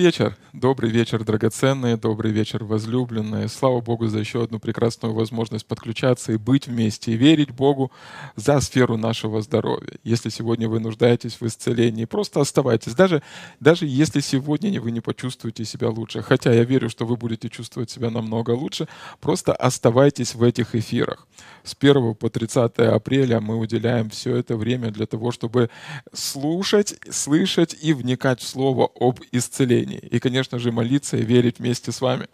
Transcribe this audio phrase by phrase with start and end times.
[0.00, 3.48] Вечер, добрый вечер, драгоценные, добрый вечер, возлюбленные.
[3.48, 7.90] Слава Богу за еще одну прекрасную возможность подключаться и быть вместе, и верить Богу
[8.36, 9.98] за сферу нашего здоровья.
[10.04, 12.94] Если сегодня вы нуждаетесь в исцелении, просто оставайтесь.
[12.94, 13.22] Даже,
[13.58, 17.90] даже если сегодня вы не почувствуете себя лучше, хотя я верю, что вы будете чувствовать
[17.90, 18.86] себя намного лучше,
[19.20, 21.26] просто оставайтесь в этих эфирах.
[21.64, 25.70] С 1 по 30 апреля мы уделяем все это время для того, чтобы
[26.12, 29.98] слушать, слышать и вникать в Слово об исцелении.
[29.98, 32.26] И, конечно же, молиться и верить вместе с вами.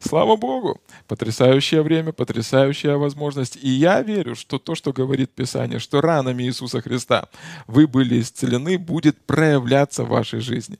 [0.00, 0.80] Слава Богу!
[1.08, 3.56] Потрясающее время, потрясающая возможность.
[3.56, 7.28] И я верю, что то, что говорит Писание, что ранами Иисуса Христа
[7.66, 10.78] вы были исцелены, будет проявляться в вашей жизни.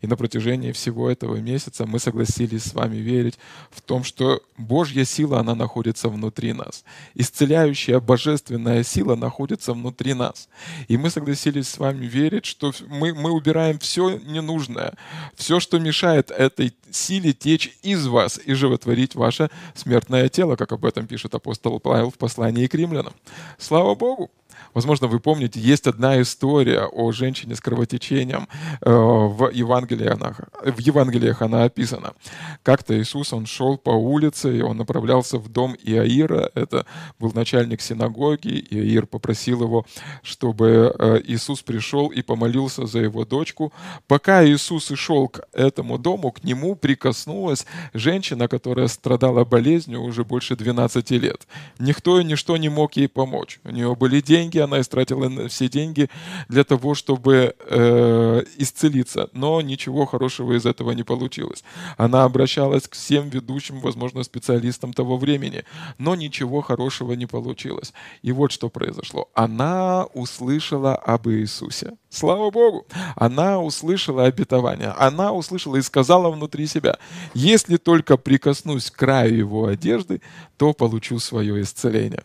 [0.00, 3.38] И на протяжении всего этого месяца мы согласились с вами верить
[3.70, 6.84] в том, что Божья сила, она находится внутри нас.
[7.14, 10.48] Исцеляющая божественная сила находится внутри нас.
[10.88, 14.94] И мы согласились с вами верить, что мы, мы убираем все ненужное,
[15.34, 20.84] все, что мешает этой силе течь из вас и животворить ваше смертное тело, как об
[20.84, 23.14] этом пишет апостол Павел в послании к римлянам.
[23.58, 24.30] Слава Богу!
[24.74, 28.48] Возможно, вы помните, есть одна история о женщине с кровотечением
[28.80, 30.18] э, в Евангелиях.
[30.64, 32.14] В Евангелиях она описана.
[32.62, 36.50] Как-то Иисус, он шел по улице, и он направлялся в дом Иаира.
[36.54, 36.86] Это
[37.18, 38.66] был начальник синагоги.
[38.70, 39.84] Иаир попросил его,
[40.22, 43.72] чтобы э, Иисус пришел и помолился за его дочку.
[44.06, 50.24] Пока Иисус и шел к этому дому, к нему прикоснулась женщина, которая страдала болезнью уже
[50.24, 51.46] больше 12 лет.
[51.78, 53.60] Никто и ничто не мог ей помочь.
[53.64, 56.08] У нее были деньги, она истратила все деньги
[56.48, 61.64] для того, чтобы э, исцелиться, но ничего хорошего из этого не получилось.
[61.96, 65.64] Она обращалась к всем ведущим, возможно, специалистам того времени,
[65.98, 67.92] но ничего хорошего не получилось.
[68.22, 69.28] И вот что произошло.
[69.34, 71.92] Она услышала об Иисусе.
[72.10, 72.86] Слава Богу!
[73.16, 74.90] Она услышала обетование.
[74.98, 76.98] Она услышала и сказала внутри себя,
[77.34, 80.20] если только прикоснусь к краю его одежды,
[80.56, 82.24] то получу свое исцеление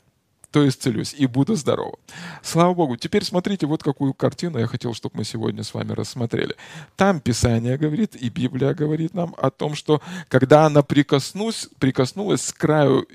[0.58, 1.94] то исцелюсь и буду здоров.
[2.42, 2.98] Слава Богу.
[2.98, 6.56] Теперь смотрите, вот какую картину я хотел, чтобы мы сегодня с вами рассмотрели.
[6.96, 12.58] Там Писание говорит, и Библия говорит нам о том, что когда она прикоснулась, прикоснулась к
[12.58, 13.06] краю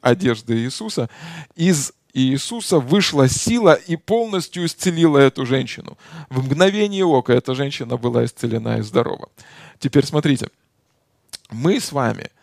[0.00, 1.10] одежды Иисуса,
[1.56, 5.98] из Иисуса вышла сила и полностью исцелила эту женщину.
[6.30, 9.28] В мгновение ока эта женщина была исцелена и здорова.
[9.78, 10.48] Теперь смотрите,
[11.50, 12.30] мы с вами–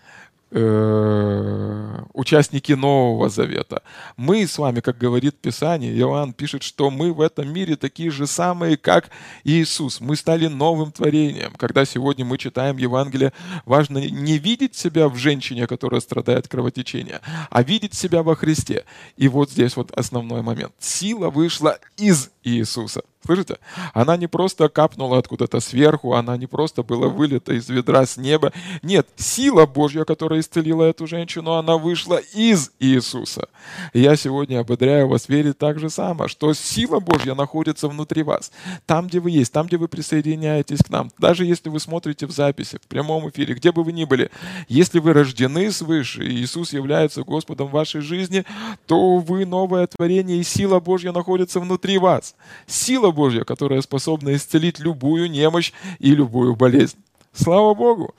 [0.52, 3.82] участники Нового Завета.
[4.16, 8.28] Мы с вами, как говорит Писание, Иоанн пишет, что мы в этом мире такие же
[8.28, 9.10] самые, как
[9.44, 10.00] Иисус.
[10.00, 11.54] Мы стали новым творением.
[11.58, 13.34] Когда сегодня мы читаем Евангелие,
[13.66, 17.20] важно не видеть себя в женщине, которая страдает кровотечением,
[17.50, 18.86] а видеть себя во Христе.
[19.18, 20.74] И вот здесь вот основной момент.
[20.80, 23.02] Сила вышла из Иисуса.
[23.26, 23.58] Слышите?
[23.94, 28.54] Она не просто капнула откуда-то сверху, она не просто была вылета из ведра с неба.
[28.84, 33.50] Нет, сила Божья, которая исцелила эту женщину, она вышла из Иисуса.
[33.94, 38.52] Я сегодня ободряю вас верить так же само, что сила Божья находится внутри вас.
[38.86, 41.10] Там, где вы есть, там, где вы присоединяетесь к нам.
[41.18, 44.30] Даже если вы смотрите в записи, в прямом эфире, где бы вы ни были,
[44.68, 48.46] если вы рождены свыше, и Иисус является Господом вашей жизни,
[48.86, 52.35] то вы новое творение, и сила Божья находится внутри вас.
[52.68, 56.98] Сила Божья, которая способна исцелить любую немощь и любую болезнь.
[57.34, 58.16] Слава Богу!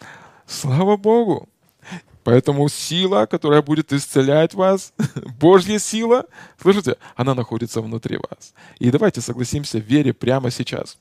[0.47, 1.49] Слава Богу!
[2.27, 4.93] Поэтому сила, которая будет исцелять вас,
[5.41, 6.27] Божья сила,
[6.61, 8.53] слышите, она находится внутри вас.
[8.81, 10.99] И давайте согласимся в вере прямо сейчас,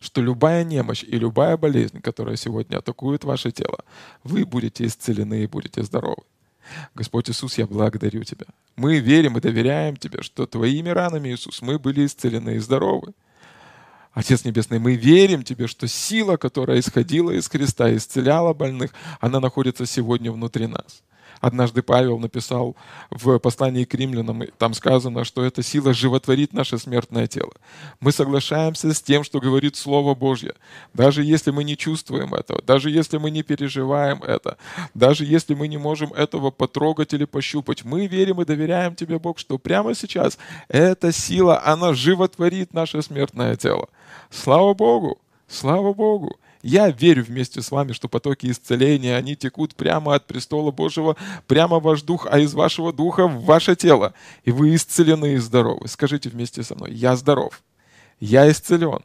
[0.00, 3.84] что любая немощь и любая болезнь, которая сегодня атакует ваше тело,
[4.24, 6.24] вы будете исцелены и будете здоровы.
[6.94, 8.46] Господь Иисус, я благодарю Тебя.
[8.76, 13.12] Мы верим и доверяем Тебе, что Твоими ранами, Иисус, мы были исцелены и здоровы.
[14.12, 19.86] Отец Небесный, мы верим Тебе, что сила, которая исходила из Христа, исцеляла больных, она находится
[19.86, 21.02] сегодня внутри нас.
[21.40, 22.76] Однажды Павел написал
[23.10, 27.52] в послании к римлянам, там сказано, что эта сила животворит наше смертное тело.
[28.00, 30.54] Мы соглашаемся с тем, что говорит Слово Божье.
[30.94, 34.56] Даже если мы не чувствуем этого, даже если мы не переживаем это,
[34.94, 39.38] даже если мы не можем этого потрогать или пощупать, мы верим и доверяем Тебе, Бог,
[39.38, 43.88] что прямо сейчас эта сила, она животворит наше смертное тело.
[44.30, 45.18] Слава Богу!
[45.46, 46.38] Слава Богу!
[46.62, 51.78] Я верю вместе с вами, что потоки исцеления, они текут прямо от престола Божьего, прямо
[51.78, 54.12] в ваш дух, а из вашего духа в ваше тело.
[54.44, 55.86] И вы исцелены и здоровы.
[55.86, 57.62] Скажите вместе со мной, я здоров,
[58.18, 59.00] я исцелен.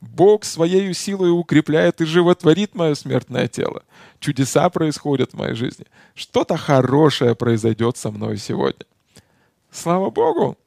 [0.00, 3.82] Бог своей силой укрепляет и животворит мое смертное тело.
[4.20, 5.86] Чудеса происходят в моей жизни.
[6.14, 8.84] Что-то хорошее произойдет со мной сегодня.
[9.70, 10.58] Слава Богу!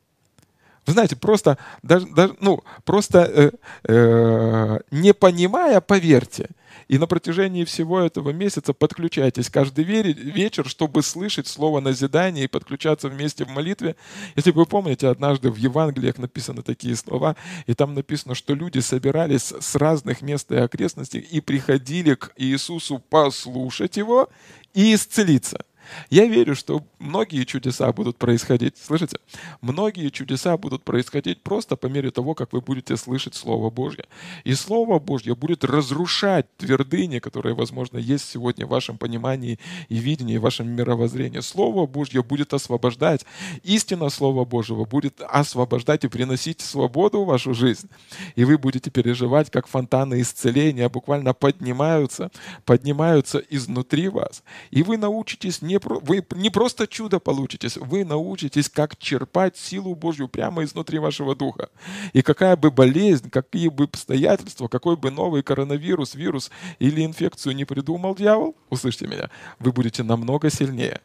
[0.88, 3.52] Вы знаете, просто, даже, даже, ну, просто э,
[3.84, 6.50] э, не понимая, поверьте,
[6.88, 13.10] и на протяжении всего этого месяца подключайтесь каждый вечер, чтобы слышать слово назидания и подключаться
[13.10, 13.98] вместе в молитве.
[14.38, 19.52] Если вы помните, однажды в Евангелиях написаны такие слова, и там написано, что люди собирались
[19.60, 24.30] с разных мест и окрестностей и приходили к Иисусу послушать Его
[24.74, 25.66] и исцелиться.
[26.10, 28.78] Я верю, что многие чудеса будут происходить.
[28.78, 29.18] Слышите?
[29.62, 34.06] Многие чудеса будут происходить просто по мере того, как вы будете слышать Слово Божье.
[34.44, 40.38] И Слово Божье будет разрушать твердыни, которые, возможно, есть сегодня в вашем понимании и видении,
[40.38, 41.40] в вашем мировоззрении.
[41.40, 43.26] Слово Божье будет освобождать.
[43.64, 47.90] Истина Слова Божьего будет освобождать и приносить свободу в вашу жизнь.
[48.36, 52.32] И вы будете переживать, как фонтаны исцеления буквально поднимаются,
[52.66, 54.44] поднимаются изнутри вас.
[54.72, 59.96] И вы научитесь не не, вы не просто чудо получитесь, вы научитесь, как черпать силу
[59.96, 61.70] Божью прямо изнутри вашего духа.
[62.14, 67.66] И какая бы болезнь, какие бы обстоятельства, какой бы новый коронавирус, вирус или инфекцию не
[67.66, 69.30] придумал дьявол, услышьте меня,
[69.60, 71.02] вы будете намного сильнее.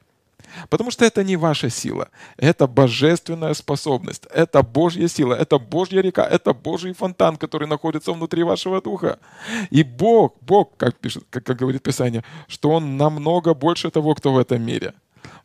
[0.69, 6.27] Потому что это не ваша сила, это божественная способность, это Божья сила, это Божья река,
[6.27, 9.19] это Божий фонтан, который находится внутри вашего духа.
[9.71, 14.33] И Бог, Бог, как, пишет, как, как говорит Писание, что Он намного больше того, кто
[14.33, 14.95] в этом мире.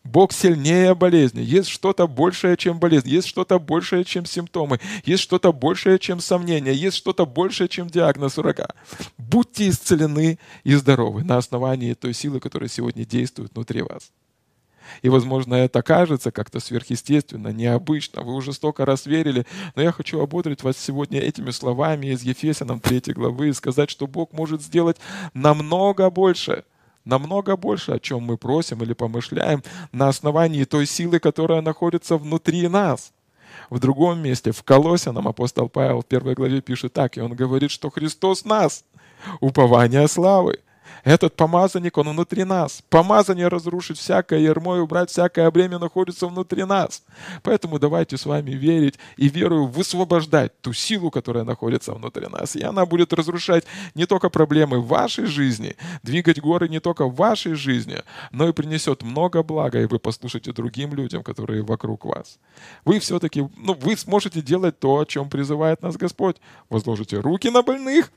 [0.03, 1.41] Бог сильнее болезни.
[1.41, 3.09] Есть что-то большее, чем болезнь.
[3.09, 4.79] Есть что-то большее, чем симптомы.
[5.03, 6.73] Есть что-то большее, чем сомнения.
[6.73, 8.69] Есть что-то большее, чем диагноз врага.
[9.17, 14.11] Будьте исцелены и здоровы на основании той силы, которая сегодня действует внутри вас.
[15.01, 18.21] И, возможно, это кажется как-то сверхъестественно, необычно.
[18.21, 19.45] Вы уже столько раз верили.
[19.75, 24.07] Но я хочу ободрить вас сегодня этими словами из Ефесянам 3 главы и сказать, что
[24.07, 24.97] Бог может сделать
[25.33, 26.63] намного больше
[27.07, 32.67] намного больше, о чем мы просим или помышляем на основании той силы, которая находится внутри
[32.67, 33.13] нас.
[33.69, 37.71] В другом месте, в Колосянам, апостол Павел в первой главе пишет так, и он говорит,
[37.71, 38.83] что Христос нас,
[39.39, 40.59] упование славы.
[41.03, 42.83] Этот помазанник, он внутри нас.
[42.89, 47.03] Помазание разрушить всякое ярмо и убрать всякое бремя находится внутри нас.
[47.43, 52.55] Поэтому давайте с вами верить и верую высвобождать ту силу, которая находится внутри нас.
[52.55, 53.65] И она будет разрушать
[53.95, 58.01] не только проблемы вашей жизни, двигать горы не только в вашей жизни,
[58.31, 62.39] но и принесет много блага, и вы послушаете другим людям, которые вокруг вас.
[62.85, 66.37] Вы все-таки, ну, вы сможете делать то, о чем призывает нас Господь.
[66.69, 68.11] Возложите руки на больных,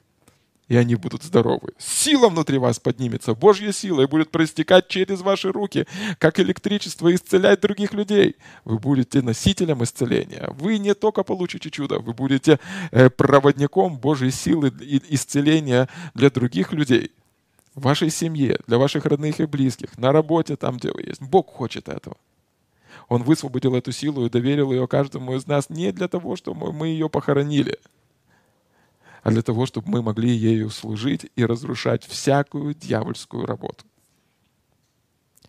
[0.71, 1.73] и они будут здоровы.
[1.79, 5.85] Сила внутри вас поднимется, Божья сила, и будет проистекать через ваши руки,
[6.19, 8.37] как электричество, исцелять других людей.
[8.65, 10.49] Вы будете носителем исцеления.
[10.57, 12.61] Вы не только получите чудо, вы будете
[12.93, 17.11] э, проводником Божьей силы и исцеления для других людей.
[17.75, 21.21] В вашей семье, для ваших родных и близких, на работе, там, где вы есть.
[21.21, 22.17] Бог хочет этого.
[23.09, 26.87] Он высвободил эту силу и доверил ее каждому из нас не для того, чтобы мы
[26.87, 27.77] ее похоронили–
[29.23, 33.85] а для того, чтобы мы могли ею служить и разрушать всякую дьявольскую работу.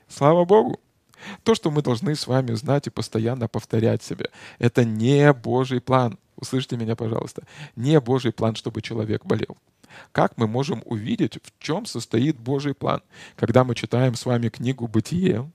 [0.07, 0.79] Слава Богу!
[1.43, 6.17] То, что мы должны с вами знать и постоянно повторять себе, это не Божий план.
[6.35, 7.43] Услышьте меня, пожалуйста.
[7.75, 9.57] Не Божий план, чтобы человек болел.
[10.11, 13.01] Как мы можем увидеть, в чем состоит Божий план?
[13.35, 15.51] Когда мы читаем с вами книгу «Бытие»,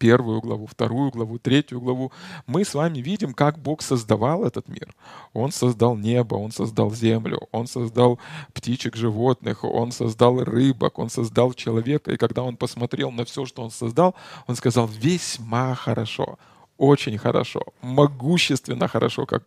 [0.00, 2.10] первую главу, вторую главу, третью главу,
[2.46, 4.94] мы с вами видим, как Бог создавал этот мир.
[5.34, 8.18] Он создал небо, Он создал землю, Он создал
[8.52, 12.12] птичек, животных, Он создал рыбок, Он создал человека.
[12.12, 14.14] И когда Он посмотрел на все, что Он создал,
[14.48, 16.38] Он сказал «весьма хорошо»
[16.78, 19.42] очень хорошо, могущественно хорошо, как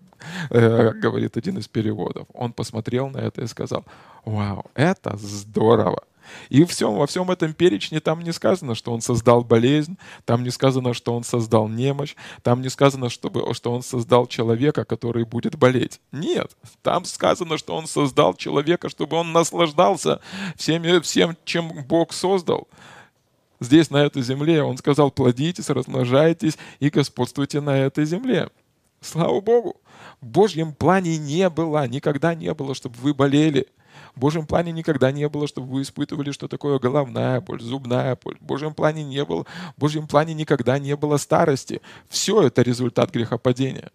[0.51, 2.27] э, говорит один из переводов.
[2.33, 3.83] Он посмотрел на это и сказал,
[4.23, 6.03] вау, это здорово.
[6.49, 10.49] И всем, во всем этом перечне там не сказано, что он создал болезнь, там не
[10.49, 15.55] сказано, что он создал немощь, там не сказано, чтобы, что он создал человека, который будет
[15.55, 15.99] болеть.
[16.11, 16.51] Нет,
[16.81, 20.19] там сказано, что он создал человека, чтобы он наслаждался
[20.55, 22.67] всеми, всем, чем Бог создал.
[23.59, 28.49] Здесь, на этой земле, он сказал, плодитесь, размножайтесь и господствуйте на этой земле.
[28.99, 29.77] Слава Богу!
[30.19, 33.67] В Божьем плане не было, никогда не было, чтобы вы болели–
[34.15, 38.37] в Божьем плане никогда не было, чтобы вы испытывали, что такое головная боль, зубная боль.
[38.39, 41.81] В Божьем плане не было, в Божьем плане никогда не было старости.
[42.09, 43.91] Все это результат грехопадения.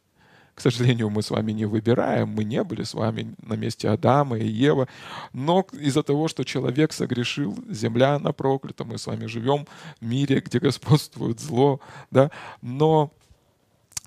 [0.56, 4.38] К сожалению, мы с вами не выбираем, мы не были с вами на месте Адама
[4.38, 4.88] и Евы,
[5.32, 9.68] но из-за того, что человек согрешил, земля она проклята, мы с вами живем
[10.00, 11.78] в мире, где господствует зло,
[12.10, 13.12] да, но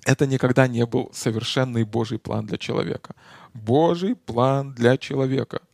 [0.04, 3.14] это никогда не был совершенный Божий план для человека.
[3.54, 5.60] Божий план для человека–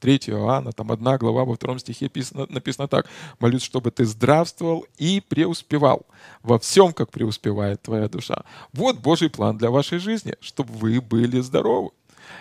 [0.00, 3.06] 3 Иоанна, там одна глава во втором стихе написано, написано так.
[3.38, 6.06] «Молюсь, чтобы ты здравствовал и преуспевал
[6.42, 8.44] во всем, как преуспевает твоя душа».
[8.72, 11.90] Вот Божий план для вашей жизни, чтобы вы были здоровы.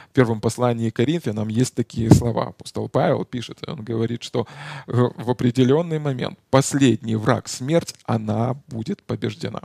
[0.09, 2.47] В первом послании Коринфянам есть такие слова.
[2.47, 4.47] Апостол Павел пишет, он говорит, что
[4.87, 9.61] в определенный момент последний враг, смерть, она будет побеждена.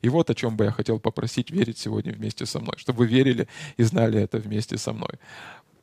[0.00, 3.06] И вот о чем бы я хотел попросить верить сегодня вместе со мной, чтобы вы
[3.06, 5.10] верили и знали это вместе со мной.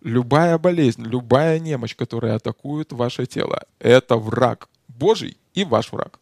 [0.01, 6.19] Любая болезнь, любая немощь, которая атакует ваше тело, это враг Божий и ваш враг.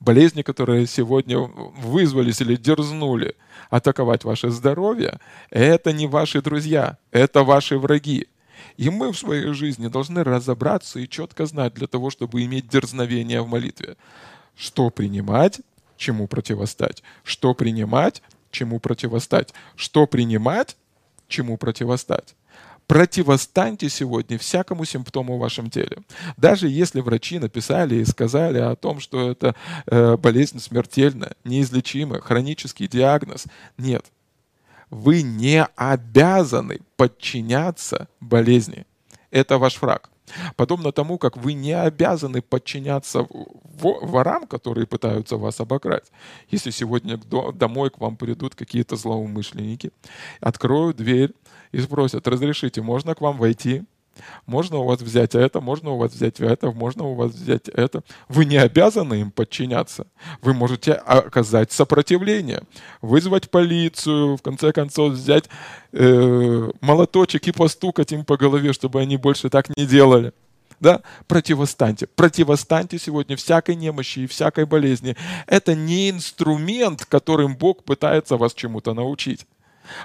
[0.00, 3.36] Болезни, которые сегодня вызвались или дерзнули
[3.70, 5.18] атаковать ваше здоровье,
[5.50, 8.26] это не ваши друзья, это ваши враги.
[8.76, 13.42] И мы в своей жизни должны разобраться и четко знать для того, чтобы иметь дерзновение
[13.42, 13.96] в молитве.
[14.56, 15.60] Что принимать,
[15.96, 17.02] чему противостать.
[17.22, 19.54] Что принимать, чему противостать.
[19.76, 20.76] Что принимать,
[21.28, 22.34] чему противостать.
[22.90, 25.98] Противостаньте сегодня всякому симптому в вашем теле.
[26.36, 29.54] Даже если врачи написали и сказали о том, что это
[29.86, 33.44] э, болезнь смертельная, неизлечимая, хронический диагноз.
[33.78, 34.06] Нет.
[34.90, 38.84] Вы не обязаны подчиняться болезни.
[39.30, 40.09] Это ваш враг.
[40.56, 43.26] Подобно тому, как вы не обязаны подчиняться
[43.80, 46.12] ворам, которые пытаются вас обокрасть.
[46.50, 47.18] Если сегодня
[47.54, 49.92] домой к вам придут какие-то злоумышленники,
[50.40, 51.32] откроют дверь
[51.72, 53.84] и спросят, разрешите, можно к вам войти?
[54.46, 58.02] Можно у вас взять это, можно у вас взять это, можно у вас взять это.
[58.28, 60.06] Вы не обязаны им подчиняться.
[60.42, 62.62] Вы можете оказать сопротивление,
[63.02, 65.48] вызвать полицию, в конце концов взять
[65.92, 70.32] э, молоточек и постукать им по голове, чтобы они больше так не делали.
[70.80, 71.02] Да?
[71.28, 72.06] Противостаньте.
[72.06, 75.16] Противостаньте сегодня всякой немощи и всякой болезни.
[75.46, 79.46] Это не инструмент, которым Бог пытается вас чему-то научить.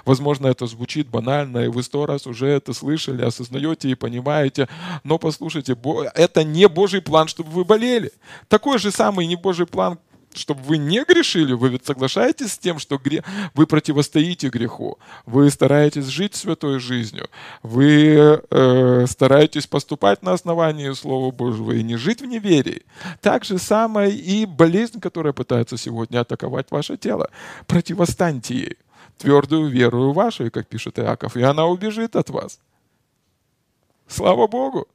[0.04, 4.68] Возможно, это звучит банально, и вы сто раз уже это слышали, осознаете и понимаете.
[5.04, 5.76] Но послушайте,
[6.14, 8.12] это не Божий план, чтобы вы болели.
[8.48, 9.98] Такой же самый не Божий план,
[10.38, 13.24] чтобы вы не грешили, вы ведь соглашаетесь с тем, что гре...
[13.54, 17.28] вы противостоите греху, вы стараетесь жить святой жизнью,
[17.62, 22.82] вы э, стараетесь поступать на основании Слова Божьего и не жить в неверии.
[23.20, 27.30] Так же самое и болезнь, которая пытается сегодня атаковать ваше тело.
[27.66, 28.76] Противостаньте ей
[29.18, 32.58] твердую веру вашу, как пишет Иаков, и она убежит от вас.
[34.06, 34.86] Слава Богу!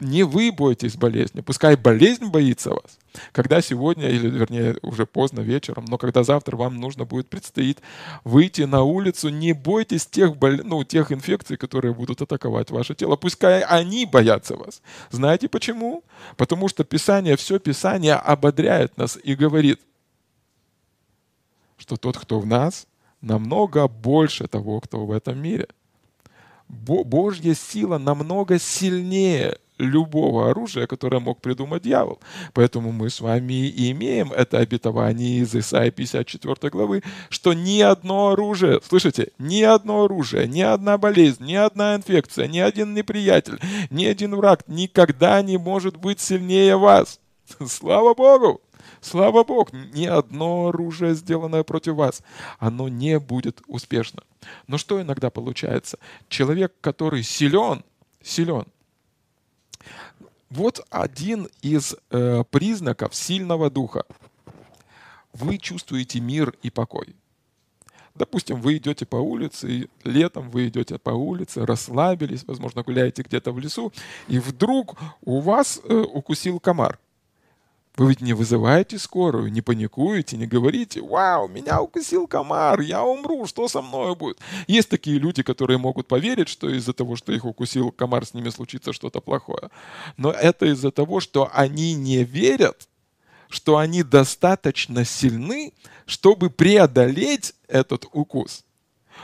[0.00, 2.98] Не вы бойтесь болезни, пускай болезнь боится вас.
[3.32, 7.80] Когда сегодня, или вернее уже поздно вечером, но когда завтра вам нужно будет предстоит
[8.24, 10.50] выйти на улицу, не бойтесь тех, бол...
[10.64, 13.16] ну, тех инфекций, которые будут атаковать ваше тело.
[13.16, 14.82] Пускай они боятся вас.
[15.10, 16.04] Знаете почему?
[16.36, 19.80] Потому что Писание, все Писание ободряет нас и говорит,
[21.76, 22.86] что тот, кто в нас,
[23.22, 25.68] намного больше того, кто в этом мире.
[26.68, 32.20] Божья сила намного сильнее любого оружия, которое мог придумать дьявол.
[32.54, 38.30] Поэтому мы с вами и имеем это обетование из Исаии 54 главы, что ни одно
[38.30, 43.58] оружие, слышите, ни одно оружие, ни одна болезнь, ни одна инфекция, ни один неприятель,
[43.90, 47.20] ни один враг никогда не может быть сильнее вас.
[47.66, 48.60] Слава Богу!
[49.00, 52.22] Слава Богу, ни одно оружие, сделанное против вас,
[52.58, 54.22] оно не будет успешно.
[54.66, 55.98] Но что иногда получается?
[56.28, 57.84] Человек, который силен,
[58.22, 58.66] силен.
[60.50, 64.04] Вот один из э, признаков сильного духа.
[65.32, 67.16] Вы чувствуете мир и покой.
[68.14, 73.58] Допустим, вы идете по улице, летом вы идете по улице, расслабились, возможно, гуляете где-то в
[73.58, 73.90] лесу,
[74.28, 76.98] и вдруг у вас э, укусил комар.
[77.96, 83.46] Вы ведь не вызываете скорую, не паникуете, не говорите, вау, меня укусил комар, я умру,
[83.46, 84.38] что со мной будет?
[84.66, 88.48] Есть такие люди, которые могут поверить, что из-за того, что их укусил комар, с ними
[88.48, 89.68] случится что-то плохое.
[90.16, 92.88] Но это из-за того, что они не верят,
[93.50, 95.74] что они достаточно сильны,
[96.06, 98.64] чтобы преодолеть этот укус.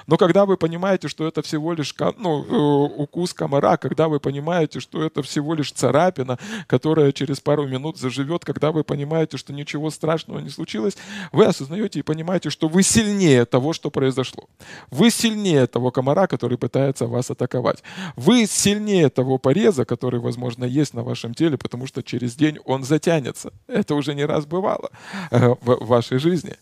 [0.07, 4.81] Но когда вы понимаете, что это всего лишь ну, э, укус комара, когда вы понимаете,
[4.81, 9.91] что это всего лишь царапина, которая через пару минут заживет, когда вы понимаете, что ничего
[9.91, 10.97] страшного не случилось,
[11.33, 14.49] вы осознаете и понимаете, что вы сильнее того, что произошло.
[14.91, 17.83] Вы сильнее того комара, который пытается вас атаковать.
[18.17, 22.85] Вы сильнее того пореза, который, возможно, есть на вашем теле, потому что через день он
[22.85, 23.53] затянется.
[23.67, 24.91] Это уже не раз бывало
[25.31, 26.57] э, в вашей жизни.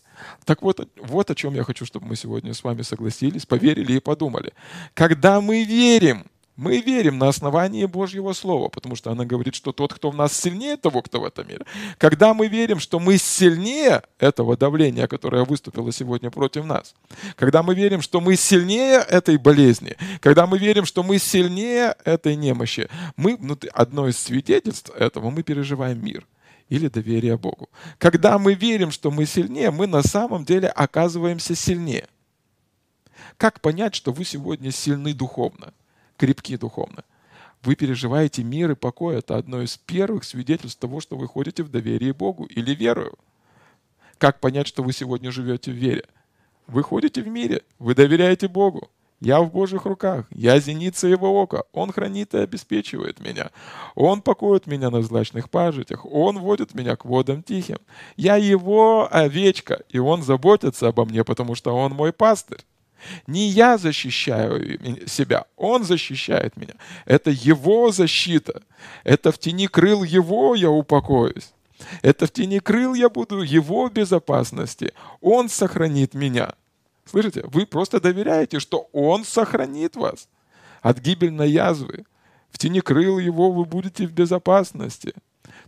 [0.45, 3.99] Так вот, вот о чем я хочу, чтобы мы сегодня с вами согласились, поверили и
[3.99, 4.53] подумали.
[4.93, 6.25] Когда мы верим,
[6.57, 10.33] Мы верим на основании Божьего Слова, потому что она говорит, что тот, кто в нас
[10.33, 11.65] сильнее того, кто в этом мире.
[11.99, 16.95] Когда мы верим, что мы сильнее этого давления, которое выступило сегодня против нас,
[17.35, 22.35] когда мы верим, что мы сильнее этой болезни, когда мы верим, что мы сильнее этой
[22.35, 26.25] немощи, мы внутри, одно из свидетельств этого, мы переживаем мир
[26.69, 27.69] или доверие Богу.
[27.97, 32.07] Когда мы верим, что мы сильнее, мы на самом деле оказываемся сильнее.
[33.37, 35.73] Как понять, что вы сегодня сильны духовно?
[36.17, 37.03] крепки духовно.
[37.63, 39.17] Вы переживаете мир и покой.
[39.17, 43.17] Это одно из первых свидетельств того, что вы ходите в доверии Богу или верую.
[44.17, 46.05] Как понять, что вы сегодня живете в вере?
[46.65, 48.89] Вы ходите в мире, вы доверяете Богу.
[49.19, 51.63] Я в Божьих руках, я зеница Его ока.
[51.73, 53.49] Он хранит и обеспечивает меня.
[53.95, 56.05] Он покоит меня на злачных пажитях.
[56.05, 57.79] Он водит меня к водам тихим.
[58.15, 62.61] Я Его овечка, и Он заботится обо мне, потому что Он мой пастырь.
[63.25, 66.73] Не я защищаю себя, Он защищает меня.
[67.05, 68.61] Это Его защита.
[69.03, 71.53] Это в тени крыл Его я упокоюсь.
[72.03, 74.93] Это в тени крыл я буду Его безопасности.
[75.21, 76.53] Он сохранит меня.
[77.09, 77.43] Слышите?
[77.45, 80.27] Вы просто доверяете, что Он сохранит вас
[80.81, 82.05] от гибельной язвы.
[82.49, 85.13] В тени крыл Его вы будете в безопасности.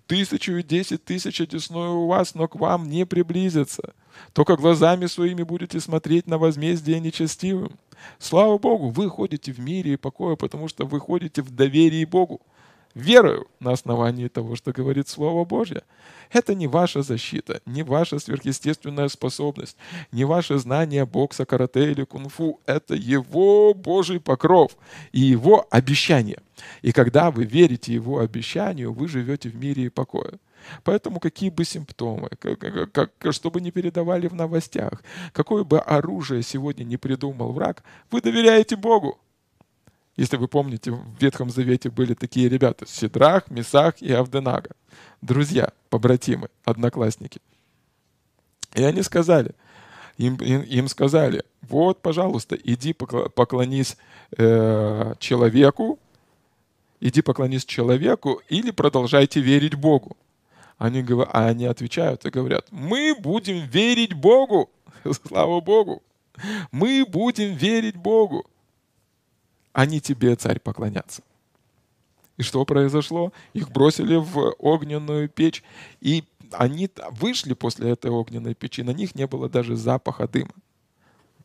[0.07, 3.93] Тысячу и десять тысяч одесную у вас, но к вам не приблизится.
[4.33, 7.77] Только глазами своими будете смотреть на возмездие нечестивым.
[8.17, 12.41] Слава Богу, вы ходите в мире и покое, потому что вы ходите в доверии Богу.
[12.99, 15.83] Верою на основании того, что говорит Слово Божье.
[16.31, 19.77] Это не ваша защита, не ваша сверхъестественная способность,
[20.11, 22.59] не ваше знание бокса, карате или кунг-фу.
[22.65, 24.77] Это Его Божий покров
[25.11, 26.39] и Его обещание.
[26.81, 30.39] И когда вы верите Его обещанию, вы живете в мире и покое.
[30.83, 36.43] Поэтому какие бы симптомы, как, как, что бы ни передавали в новостях, какое бы оружие
[36.43, 39.17] сегодня не придумал враг, вы доверяете Богу.
[40.19, 44.71] Если вы помните, в Ветхом Завете были такие ребята, Сидрах, Месах и Авденага.
[45.21, 47.39] Друзья, побратимы, одноклассники.
[48.75, 49.55] И они сказали,
[50.17, 53.95] им, им, им сказали, вот, пожалуйста, иди поклонись
[54.37, 55.99] э, человеку,
[56.99, 60.17] иди поклонись человеку или продолжайте верить Богу.
[60.77, 64.69] Они, говорят, а они отвечают и говорят, мы будем верить Богу.
[65.27, 66.03] Слава Богу.
[66.73, 68.45] Мы будем верить Богу.
[69.73, 71.21] Они тебе, царь, поклонятся.
[72.37, 73.33] И что произошло?
[73.53, 75.63] Их бросили в огненную печь,
[75.99, 80.53] и они вышли после этой огненной печи, на них не было даже запаха дыма.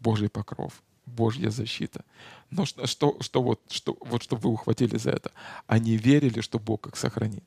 [0.00, 2.04] Божий покров, Божья защита.
[2.50, 5.32] Но что, что, что, вот, что, вот что вы ухватили за это?
[5.66, 7.44] Они верили, что Бог их сохранит.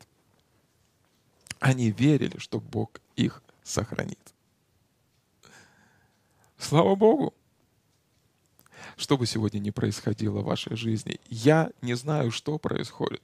[1.59, 4.19] Они верили, что Бог их сохранит.
[6.57, 7.33] Слава Богу!
[8.95, 13.21] Что бы сегодня ни происходило в вашей жизни, я не знаю, что происходит.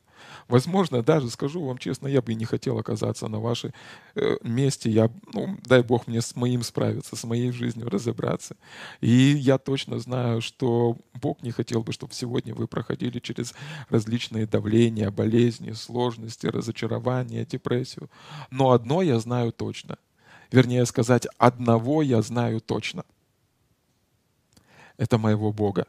[0.48, 3.74] Возможно, даже скажу вам честно, я бы не хотел оказаться на вашем
[4.16, 4.89] э, месте.
[4.89, 8.56] Я, ну, дай Бог мне с моим справиться, с моей жизнью разобраться.
[9.02, 13.54] И я точно знаю, что Бог не хотел бы, чтобы сегодня вы проходили через
[13.89, 18.10] различные давления, болезни, сложности, разочарования, депрессию.
[18.52, 19.98] Но одно я знаю точно.
[20.52, 23.06] Вернее сказать, одного я знаю точно.
[25.04, 25.86] Это моего Бога,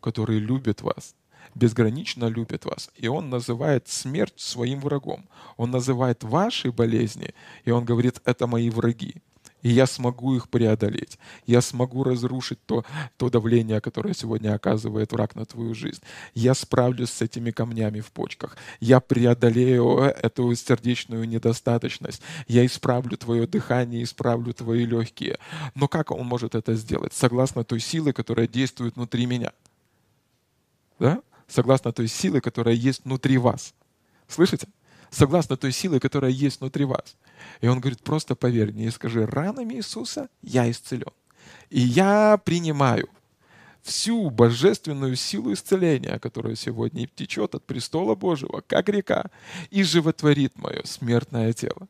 [0.00, 1.16] который любит вас,
[1.56, 2.90] безгранично любит вас.
[2.94, 5.28] И Он называет смерть своим врагом.
[5.56, 9.16] Он называет ваши болезни, и Он говорит, это мои враги.
[9.66, 11.18] И я смогу их преодолеть.
[11.44, 12.84] Я смогу разрушить то,
[13.16, 16.00] то давление, которое сегодня оказывает враг на твою жизнь.
[16.34, 18.56] Я справлюсь с этими камнями в почках.
[18.78, 22.22] Я преодолею эту сердечную недостаточность.
[22.46, 25.36] Я исправлю твое дыхание, исправлю твои легкие.
[25.74, 27.12] Но как он может это сделать?
[27.12, 29.50] Согласно той силы, которая действует внутри меня.
[31.00, 31.22] Да?
[31.48, 33.74] согласно той силы, которая есть внутри вас.
[34.28, 34.68] Слышите?
[35.10, 37.16] Согласно той силы, которая есть внутри вас.
[37.60, 41.12] И он говорит, просто поверь мне и скажи, ранами Иисуса я исцелен.
[41.70, 43.08] И я принимаю
[43.82, 49.30] всю божественную силу исцеления, которая сегодня течет от престола Божьего, как река,
[49.70, 51.88] и животворит мое смертное тело.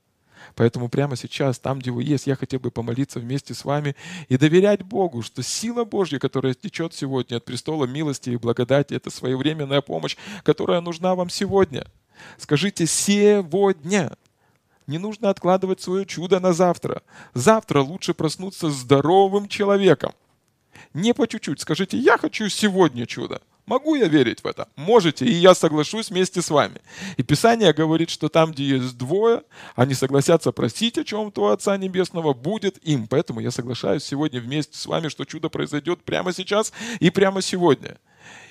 [0.55, 3.97] Поэтому прямо сейчас, там, где вы есть, я хотел бы помолиться вместе с вами
[4.29, 9.11] и доверять Богу, что сила Божья, которая течет сегодня от престола милости и благодати, это
[9.11, 11.87] своевременная помощь, которая нужна вам сегодня.
[12.39, 14.17] Скажите «сегодня».
[14.87, 17.03] Не нужно откладывать свое чудо на завтра.
[17.35, 20.13] Завтра лучше проснуться здоровым человеком.
[20.95, 21.61] Не по чуть-чуть.
[21.61, 23.41] Скажите «я хочу сегодня чудо».
[23.67, 24.69] Могу я верить в это?
[24.77, 26.81] Можете, и я соглашусь вместе с вами.
[27.17, 29.43] И Писание говорит, что там, где есть двое,
[29.75, 33.09] они согласятся просить о чем-то у Отца Небесного, будет им.
[33.09, 37.99] Поэтому я соглашаюсь сегодня вместе с вами, что чудо произойдет прямо сейчас и прямо сегодня.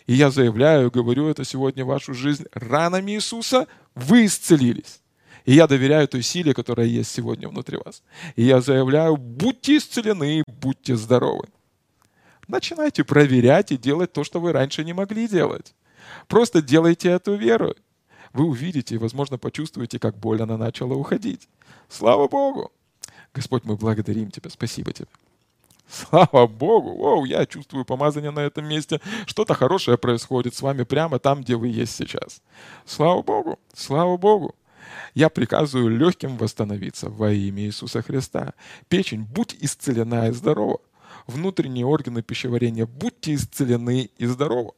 [0.08, 5.02] И я заявляю, говорю это сегодня в вашу жизнь, ранами Иисуса вы исцелились.
[5.46, 8.04] И я доверяю той силе, которая есть сегодня внутри вас.
[8.36, 11.48] И я заявляю, будьте исцелены, будьте здоровы.
[12.48, 15.74] Начинайте проверять и делать то, что вы раньше не могли делать.
[16.28, 17.76] Просто делайте эту веру.
[18.34, 21.48] Вы увидите и, возможно, почувствуете, как боль она начала уходить.
[21.90, 22.72] Слава Богу!
[23.34, 24.50] Господь, мы благодарим Тебя.
[24.50, 25.08] Спасибо Тебе.
[25.88, 26.96] Слава Богу!
[26.96, 29.02] Воу, я чувствую помазание на этом месте.
[29.26, 32.42] Что-то хорошее происходит с вами прямо там, где вы есть сейчас.
[32.86, 33.60] Слава Богу!
[33.74, 34.56] Слава Богу!
[35.14, 38.54] Я приказываю легким восстановиться во имя Иисуса Христа.
[38.88, 40.80] Печень, будь исцелена и здорова.
[41.28, 44.74] Внутренние органы пищеварения, будьте исцелены и здоровы.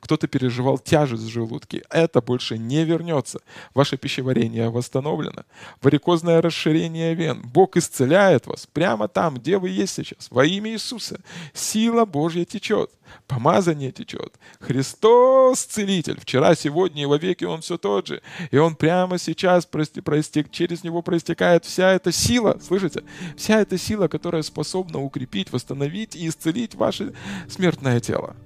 [0.00, 1.84] Кто-то переживал тяжесть в желудке.
[1.90, 3.40] Это больше не вернется.
[3.74, 5.44] Ваше пищеварение восстановлено.
[5.82, 7.42] Варикозное расширение вен.
[7.42, 10.28] Бог исцеляет вас прямо там, где вы есть сейчас.
[10.30, 11.20] Во имя Иисуса.
[11.52, 12.90] Сила Божья течет.
[13.26, 14.34] Помазание течет.
[14.60, 16.20] Христос целитель.
[16.20, 18.22] Вчера, сегодня и во веки Он все тот же.
[18.50, 22.58] И Он прямо сейчас простек, через Него проистекает вся эта сила.
[22.62, 23.04] Слышите?
[23.36, 27.14] Вся эта сила, которая способна укрепить, восстановить и исцелить ваше
[27.48, 28.36] смертное тело.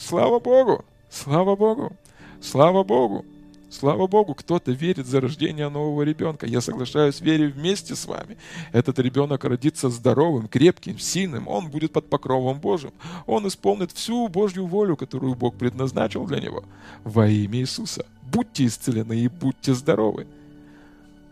[0.00, 0.84] Слава Богу!
[1.10, 1.92] Слава Богу!
[2.40, 3.24] Слава Богу!
[3.68, 6.46] Слава Богу, кто-то верит за рождение нового ребенка.
[6.46, 8.36] Я соглашаюсь, верю вместе с вами.
[8.72, 11.46] Этот ребенок родится здоровым, крепким, сильным.
[11.46, 12.92] Он будет под покровом Божьим.
[13.26, 16.64] Он исполнит всю Божью волю, которую Бог предназначил для него.
[17.04, 18.06] Во имя Иисуса.
[18.22, 20.26] Будьте исцелены и будьте здоровы.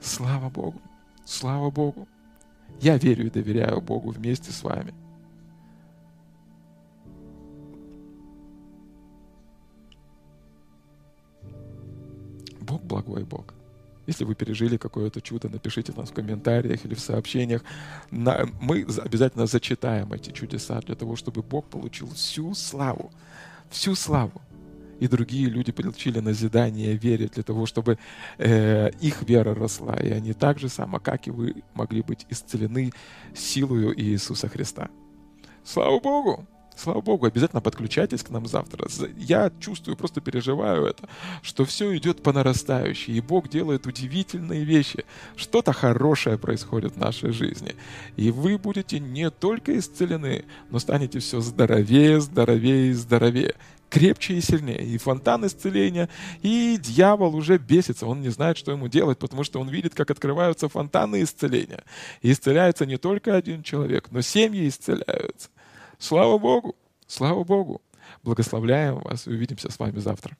[0.00, 0.80] Слава Богу.
[1.24, 2.06] Слава Богу.
[2.80, 4.94] Я верю и доверяю Богу вместе с вами.
[12.68, 13.54] Бог благой Бог.
[14.06, 17.62] Если вы пережили какое-то чудо, напишите нас в комментариях или в сообщениях.
[18.10, 23.10] Мы обязательно зачитаем эти чудеса для того, чтобы Бог получил всю славу.
[23.70, 24.40] Всю славу.
[24.98, 27.98] И другие люди получили назидание вере для того, чтобы
[28.38, 29.94] э, их вера росла.
[29.96, 32.92] И они так же само, как и вы, могли быть исцелены
[33.34, 34.88] силою Иисуса Христа.
[35.64, 36.46] Слава Богу!
[36.78, 38.86] Слава Богу, обязательно подключайтесь к нам завтра.
[39.16, 41.08] Я чувствую, просто переживаю это,
[41.42, 45.04] что все идет по нарастающей, и Бог делает удивительные вещи.
[45.34, 47.74] Что-то хорошее происходит в нашей жизни.
[48.14, 53.56] И вы будете не только исцелены, но станете все здоровее, здоровее здоровее
[53.90, 54.84] крепче и сильнее.
[54.84, 56.08] И фонтан исцеления,
[56.42, 60.12] и дьявол уже бесится, он не знает, что ему делать, потому что он видит, как
[60.12, 61.82] открываются фонтаны исцеления.
[62.22, 65.48] И исцеляется не только один человек, но семьи исцеляются.
[65.98, 66.76] Слава Богу!
[67.06, 67.82] Слава Богу!
[68.22, 70.36] Благословляем вас и увидимся с вами завтра.